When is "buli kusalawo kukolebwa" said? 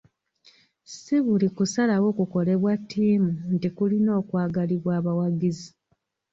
1.25-2.71